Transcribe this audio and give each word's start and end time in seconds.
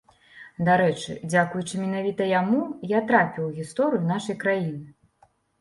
Дарэчы, 0.69 1.11
дзякуючы 1.31 1.75
менавіта 1.83 2.23
яму, 2.39 2.63
я 2.97 3.03
трапіў 3.13 3.43
у 3.49 3.53
гісторыю 3.59 4.03
нашай 4.15 4.35
краіны. 4.47 4.83